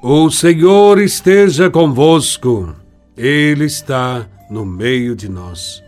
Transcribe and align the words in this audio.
O 0.00 0.30
Senhor 0.30 1.00
esteja 1.00 1.68
convosco, 1.68 2.72
Ele 3.16 3.64
está 3.64 4.28
no 4.48 4.64
meio 4.64 5.16
de 5.16 5.28
nós. 5.28 5.82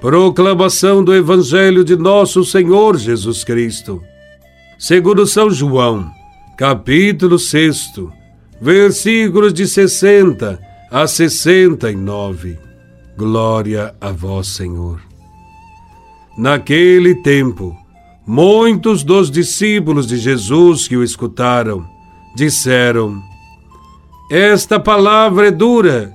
Proclamação 0.00 1.02
do 1.02 1.12
Evangelho 1.12 1.84
de 1.84 1.96
Nosso 1.96 2.44
Senhor 2.44 2.96
Jesus 2.96 3.42
Cristo, 3.42 4.00
segundo 4.78 5.26
São 5.26 5.50
João, 5.50 6.08
capítulo 6.56 7.36
6, 7.36 7.94
versículos 8.60 9.52
de 9.52 9.66
60 9.66 10.60
a 10.88 11.06
69. 11.08 12.56
Glória 13.16 13.92
a 14.00 14.12
Vós, 14.12 14.46
Senhor. 14.46 15.00
Naquele 16.38 17.16
tempo, 17.22 17.76
muitos 18.24 19.02
dos 19.02 19.32
discípulos 19.32 20.06
de 20.06 20.16
Jesus 20.16 20.86
que 20.86 20.96
o 20.96 21.02
escutaram 21.02 21.84
disseram: 22.36 23.31
Esta 24.34 24.80
palavra 24.80 25.48
é 25.48 25.50
dura, 25.50 26.10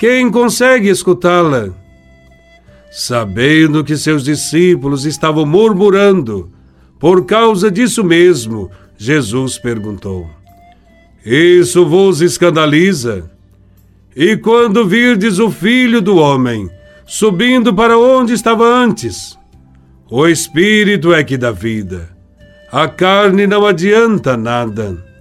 quem 0.00 0.28
consegue 0.28 0.88
escutá-la? 0.88 1.68
Sabendo 2.90 3.84
que 3.84 3.96
seus 3.96 4.24
discípulos 4.24 5.04
estavam 5.04 5.46
murmurando, 5.46 6.50
por 6.98 7.24
causa 7.24 7.70
disso 7.70 8.02
mesmo, 8.02 8.72
Jesus 8.98 9.56
perguntou: 9.56 10.28
Isso 11.24 11.86
vos 11.86 12.20
escandaliza? 12.20 13.30
E 14.16 14.36
quando 14.36 14.84
virdes 14.84 15.38
o 15.38 15.48
filho 15.48 16.00
do 16.00 16.16
homem 16.16 16.68
subindo 17.06 17.72
para 17.72 17.96
onde 17.96 18.32
estava 18.32 18.64
antes? 18.64 19.38
O 20.10 20.26
espírito 20.26 21.14
é 21.14 21.22
que 21.22 21.38
dá 21.38 21.52
vida. 21.52 22.08
A 22.72 22.88
carne 22.88 23.46
não 23.46 23.64
adianta 23.64 24.36
nada. 24.36 25.13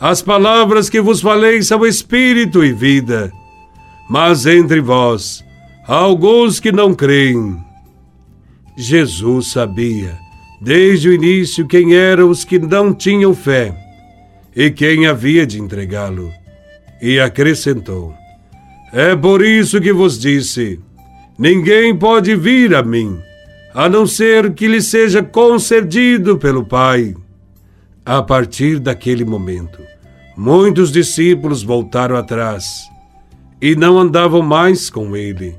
As 0.00 0.22
palavras 0.22 0.88
que 0.88 1.00
vos 1.00 1.20
falei 1.20 1.62
são 1.62 1.84
espírito 1.84 2.64
e 2.64 2.72
vida. 2.72 3.30
Mas 4.08 4.46
entre 4.46 4.80
vós 4.80 5.44
há 5.86 5.94
alguns 5.94 6.58
que 6.58 6.72
não 6.72 6.94
creem. 6.94 7.56
Jesus 8.76 9.48
sabia, 9.48 10.16
desde 10.60 11.10
o 11.10 11.12
início, 11.12 11.66
quem 11.66 11.94
eram 11.94 12.30
os 12.30 12.44
que 12.44 12.58
não 12.58 12.94
tinham 12.94 13.34
fé 13.34 13.74
e 14.56 14.70
quem 14.70 15.06
havia 15.06 15.46
de 15.46 15.60
entregá-lo. 15.60 16.32
E 17.02 17.20
acrescentou: 17.20 18.14
É 18.92 19.14
por 19.14 19.44
isso 19.44 19.80
que 19.80 19.92
vos 19.92 20.18
disse: 20.18 20.80
ninguém 21.38 21.96
pode 21.96 22.34
vir 22.36 22.74
a 22.74 22.82
mim, 22.82 23.18
a 23.74 23.88
não 23.88 24.06
ser 24.06 24.54
que 24.54 24.66
lhe 24.66 24.80
seja 24.80 25.22
concedido 25.22 26.38
pelo 26.38 26.64
Pai. 26.64 27.14
A 28.04 28.22
partir 28.22 28.78
daquele 28.78 29.24
momento, 29.24 29.78
muitos 30.36 30.90
discípulos 30.90 31.62
voltaram 31.62 32.16
atrás 32.16 32.88
e 33.60 33.76
não 33.76 33.98
andavam 33.98 34.40
mais 34.40 34.88
com 34.88 35.14
ele. 35.14 35.54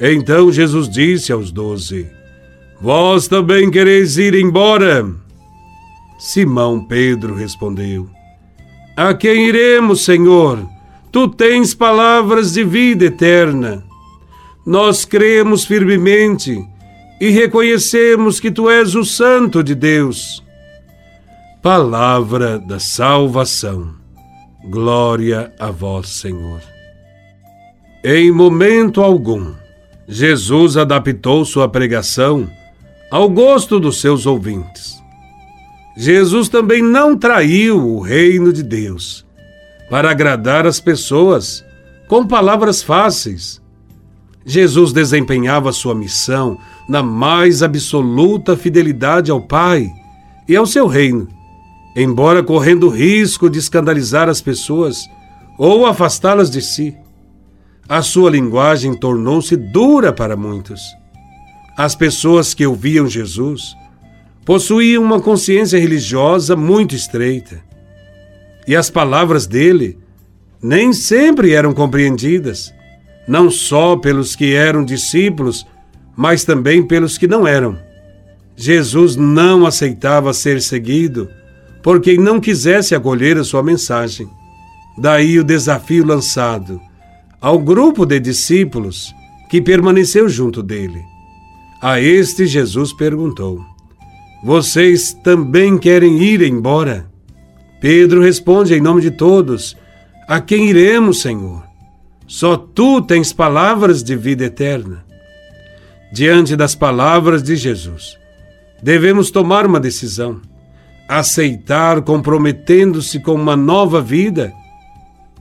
Então 0.00 0.50
Jesus 0.50 0.88
disse 0.88 1.32
aos 1.32 1.52
doze: 1.52 2.08
Vós 2.80 3.28
também 3.28 3.70
quereis 3.70 4.16
ir 4.16 4.34
embora? 4.34 5.06
Simão 6.18 6.82
Pedro 6.82 7.34
respondeu: 7.34 8.08
A 8.96 9.12
quem 9.12 9.48
iremos, 9.48 10.04
Senhor? 10.04 10.66
Tu 11.12 11.28
tens 11.28 11.74
palavras 11.74 12.54
de 12.54 12.64
vida 12.64 13.04
eterna. 13.06 13.84
Nós 14.64 15.04
cremos 15.04 15.64
firmemente 15.64 16.58
e 17.20 17.30
reconhecemos 17.30 18.40
que 18.40 18.50
tu 18.50 18.68
és 18.68 18.94
o 18.94 19.04
Santo 19.04 19.62
de 19.62 19.74
Deus. 19.74 20.45
Palavra 21.66 22.60
da 22.60 22.78
salvação. 22.78 23.90
Glória 24.70 25.52
a 25.58 25.68
vós, 25.68 26.10
Senhor. 26.10 26.60
Em 28.04 28.30
momento 28.30 29.02
algum, 29.02 29.52
Jesus 30.06 30.76
adaptou 30.76 31.44
sua 31.44 31.68
pregação 31.68 32.48
ao 33.10 33.28
gosto 33.28 33.80
dos 33.80 34.00
seus 34.00 34.26
ouvintes. 34.26 35.02
Jesus 35.96 36.48
também 36.48 36.80
não 36.80 37.16
traiu 37.16 37.84
o 37.84 37.98
reino 37.98 38.52
de 38.52 38.62
Deus 38.62 39.26
para 39.90 40.12
agradar 40.12 40.68
as 40.68 40.78
pessoas 40.78 41.64
com 42.06 42.24
palavras 42.24 42.80
fáceis. 42.80 43.60
Jesus 44.44 44.92
desempenhava 44.92 45.72
sua 45.72 45.96
missão 45.96 46.60
na 46.88 47.02
mais 47.02 47.60
absoluta 47.60 48.56
fidelidade 48.56 49.32
ao 49.32 49.40
Pai 49.40 49.90
e 50.48 50.54
ao 50.54 50.64
seu 50.64 50.86
reino, 50.86 51.34
embora 51.96 52.42
correndo 52.42 52.90
risco 52.90 53.48
de 53.48 53.58
escandalizar 53.58 54.28
as 54.28 54.42
pessoas 54.42 55.08
ou 55.58 55.86
afastá-las 55.86 56.50
de 56.50 56.60
si. 56.60 56.94
A 57.88 58.02
sua 58.02 58.30
linguagem 58.30 58.92
tornou-se 58.94 59.56
dura 59.56 60.12
para 60.12 60.36
muitos. 60.36 60.82
As 61.74 61.94
pessoas 61.94 62.52
que 62.52 62.66
ouviam 62.66 63.08
Jesus 63.08 63.74
possuíam 64.44 65.02
uma 65.02 65.20
consciência 65.20 65.78
religiosa 65.78 66.54
muito 66.54 66.94
estreita. 66.94 67.62
E 68.68 68.76
as 68.76 68.90
palavras 68.90 69.46
dele 69.46 69.98
nem 70.62 70.92
sempre 70.92 71.52
eram 71.52 71.72
compreendidas, 71.72 72.74
não 73.26 73.50
só 73.50 73.96
pelos 73.96 74.36
que 74.36 74.54
eram 74.54 74.84
discípulos, 74.84 75.66
mas 76.14 76.44
também 76.44 76.86
pelos 76.86 77.16
que 77.16 77.26
não 77.26 77.46
eram. 77.46 77.78
Jesus 78.54 79.16
não 79.16 79.66
aceitava 79.66 80.32
ser 80.32 80.60
seguido 80.60 81.28
por 81.86 82.00
quem 82.00 82.18
não 82.18 82.40
quisesse 82.40 82.96
acolher 82.96 83.38
a 83.38 83.44
sua 83.44 83.62
mensagem. 83.62 84.28
Daí 84.98 85.38
o 85.38 85.44
desafio 85.44 86.04
lançado 86.04 86.80
ao 87.40 87.60
grupo 87.60 88.04
de 88.04 88.18
discípulos 88.18 89.14
que 89.48 89.62
permaneceu 89.62 90.28
junto 90.28 90.64
dele. 90.64 91.00
A 91.80 92.00
este 92.00 92.44
Jesus 92.44 92.92
perguntou: 92.92 93.64
Vocês 94.42 95.12
também 95.12 95.78
querem 95.78 96.20
ir 96.20 96.42
embora? 96.42 97.08
Pedro 97.80 98.20
responde 98.20 98.74
em 98.74 98.80
nome 98.80 99.00
de 99.00 99.12
todos: 99.12 99.76
A 100.26 100.40
quem 100.40 100.68
iremos, 100.68 101.20
Senhor? 101.20 101.62
Só 102.26 102.56
tu 102.56 103.00
tens 103.00 103.32
palavras 103.32 104.02
de 104.02 104.16
vida 104.16 104.46
eterna 104.46 105.04
diante 106.12 106.56
das 106.56 106.74
palavras 106.74 107.44
de 107.44 107.54
Jesus. 107.54 108.18
Devemos 108.82 109.30
tomar 109.30 109.64
uma 109.64 109.78
decisão, 109.78 110.40
aceitar 111.08 112.02
comprometendo-se 112.02 113.20
com 113.20 113.34
uma 113.34 113.56
nova 113.56 114.00
vida 114.00 114.52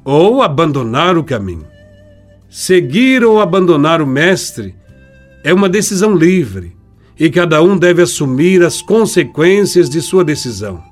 ou 0.03 0.41
abandonar 0.41 1.17
o 1.17 1.23
caminho. 1.23 1.65
Seguir 2.49 3.23
ou 3.23 3.41
abandonar 3.41 4.01
o 4.01 4.07
Mestre 4.07 4.75
é 5.43 5.53
uma 5.53 5.67
decisão 5.67 6.15
livre 6.15 6.75
e 7.19 7.29
cada 7.29 7.61
um 7.61 7.77
deve 7.77 8.01
assumir 8.01 8.63
as 8.63 8.81
consequências 8.81 9.89
de 9.89 10.01
sua 10.01 10.23
decisão. 10.23 10.83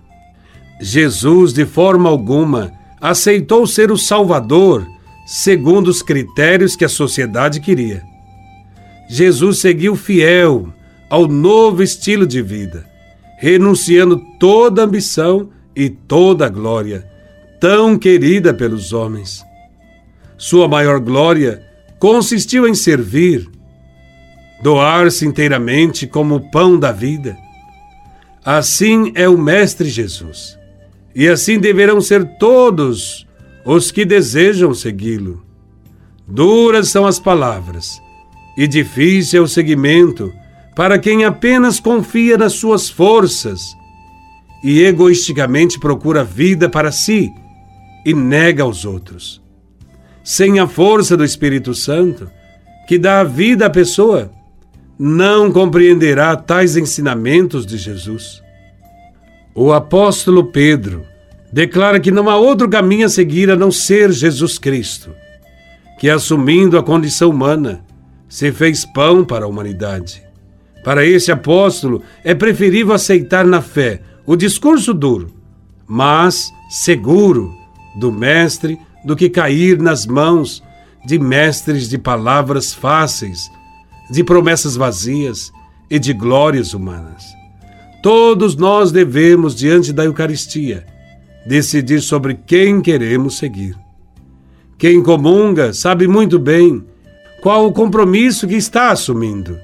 Jesus, 0.82 1.54
de 1.54 1.66
forma 1.66 2.10
alguma, 2.10 2.72
aceitou 3.00 3.68
ser 3.68 3.92
o 3.92 3.98
Salvador 3.98 4.86
segundo 5.26 5.88
os 5.88 6.02
critérios 6.02 6.76
que 6.76 6.84
a 6.84 6.90
sociedade 6.90 7.60
queria. 7.60 8.04
Jesus 9.10 9.60
seguiu 9.60 9.96
fiel 9.96 10.74
ao 11.10 11.28
novo 11.28 11.84
estilo 11.84 12.26
de 12.26 12.42
vida, 12.42 12.86
renunciando 13.44 14.22
toda 14.40 14.86
ambição 14.86 15.50
e 15.76 15.90
toda 15.90 16.48
glória, 16.48 17.06
tão 17.60 18.00
querida 18.00 18.54
pelos 18.54 18.94
homens. 18.94 19.44
Sua 20.38 20.66
maior 20.66 20.98
glória 21.02 21.62
consistiu 22.00 22.66
em 22.66 22.74
servir, 22.74 23.46
doar-se 24.62 25.26
inteiramente 25.26 26.08
como 26.08 26.36
o 26.36 26.52
pão 26.52 26.80
da 26.80 26.94
vida. 26.94 27.38
Assim 28.46 29.12
é 29.14 29.28
o 29.28 29.38
Mestre 29.38 29.90
Jesus, 29.90 30.58
e 31.14 31.28
assim 31.28 31.60
deverão 31.60 32.00
ser 32.00 32.24
todos 32.38 33.28
os 33.66 33.92
que 33.92 34.06
desejam 34.06 34.74
segui-lo. 34.74 35.46
Duras 36.26 36.88
são 36.88 37.06
as 37.06 37.20
palavras, 37.20 38.02
e 38.58 38.66
difícil 38.70 39.42
é 39.42 39.44
o 39.44 39.50
seguimento 39.50 40.34
para 40.76 40.98
quem 40.98 41.24
apenas 41.24 41.80
confia 41.80 42.38
nas 42.38 42.54
suas 42.54 42.90
forças 42.90 43.76
e 44.64 44.82
egoisticamente 44.84 45.80
procura 45.80 46.24
vida 46.24 46.70
para 46.70 46.92
si 46.92 47.32
e 48.06 48.14
nega 48.14 48.64
aos 48.64 48.86
outros. 48.86 49.42
Sem 50.24 50.60
a 50.60 50.68
força 50.68 51.18
do 51.18 51.24
Espírito 51.24 51.74
Santo, 51.76 52.30
que 52.88 52.98
dá 52.98 53.20
a 53.20 53.24
vida 53.24 53.66
à 53.66 53.70
pessoa, 53.70 54.32
não 54.98 55.52
compreenderá 55.52 56.36
tais 56.36 56.78
ensinamentos 56.78 57.66
de 57.66 57.78
Jesus. 57.78 58.42
O 59.54 59.74
apóstolo 59.74 60.46
Pedro 60.46 61.06
declara 61.52 62.00
que 62.00 62.10
não 62.10 62.30
há 62.30 62.38
outro 62.38 62.70
caminho 62.70 63.06
a 63.06 63.10
seguir 63.10 63.52
a 63.52 63.56
não 63.56 63.70
ser 63.70 64.12
Jesus 64.12 64.58
Cristo, 64.58 65.12
que 66.00 66.10
assumindo 66.10 66.78
a 66.78 66.84
condição 66.84 67.30
humana, 67.30 67.84
se 68.28 68.52
fez 68.52 68.86
pão 68.86 69.24
para 69.24 69.46
a 69.46 69.48
humanidade. 69.48 70.24
Para 70.84 71.06
esse 71.06 71.32
apóstolo, 71.32 72.02
é 72.24 72.36
preferível 72.36 72.94
aceitar 72.94 73.46
na 73.46 73.62
fé 73.62 74.02
o 74.26 74.36
discurso 74.36 74.94
duro, 74.94 75.34
mas 75.88 76.52
seguro, 76.70 77.54
do 78.00 78.12
Mestre 78.12 78.78
do 79.04 79.16
que 79.16 79.30
cair 79.30 79.80
nas 79.80 80.06
mãos 80.06 80.64
de 81.06 81.20
mestres 81.20 81.90
de 81.90 81.98
palavras 81.98 82.74
fáceis, 82.74 83.52
de 84.10 84.24
promessas 84.24 84.76
vazias 84.76 85.52
e 85.90 86.00
de 86.00 86.14
glórias 86.14 86.74
humanas. 86.74 87.24
Todos 88.02 88.56
nós 88.56 88.92
devemos, 88.92 89.56
diante 89.56 89.92
da 89.92 90.06
Eucaristia, 90.06 90.86
decidir 91.46 92.02
sobre 92.02 92.36
quem 92.36 92.82
queremos 92.82 93.38
seguir. 93.38 93.76
Quem 94.78 95.04
comunga 95.04 95.74
sabe 95.74 96.08
muito 96.08 96.40
bem 96.40 96.84
qual 97.42 97.66
o 97.68 97.74
compromisso 97.74 98.48
que 98.48 98.56
está 98.56 98.92
assumindo. 98.92 99.58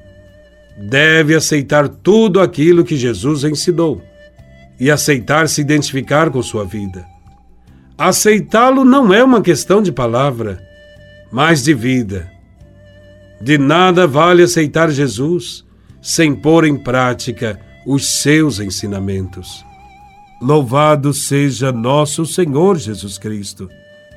Deve 0.79 1.35
aceitar 1.35 1.89
tudo 1.89 2.39
aquilo 2.39 2.85
que 2.85 2.95
Jesus 2.95 3.43
ensinou 3.43 4.01
e 4.79 4.89
aceitar 4.89 5.49
se 5.49 5.59
identificar 5.59 6.29
com 6.29 6.41
sua 6.41 6.63
vida. 6.63 7.05
Aceitá-lo 7.97 8.85
não 8.85 9.13
é 9.13 9.21
uma 9.21 9.41
questão 9.41 9.81
de 9.81 9.91
palavra, 9.91 10.63
mas 11.29 11.61
de 11.61 11.73
vida. 11.73 12.31
De 13.41 13.57
nada 13.57 14.07
vale 14.07 14.41
aceitar 14.41 14.89
Jesus 14.89 15.65
sem 16.01 16.33
pôr 16.33 16.65
em 16.65 16.77
prática 16.77 17.59
os 17.85 18.21
seus 18.21 18.59
ensinamentos. 18.59 19.65
Louvado 20.41 21.13
seja 21.13 21.73
nosso 21.73 22.25
Senhor 22.25 22.77
Jesus 22.77 23.17
Cristo, 23.17 23.69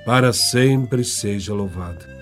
para 0.06 0.32
sempre 0.32 1.02
seja 1.02 1.52
louvado. 1.52 2.21